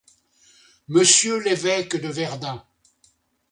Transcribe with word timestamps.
Monsieur 0.87 1.43
l’évêque 1.43 1.95
de 2.01 2.07
Verdun. 2.07 2.65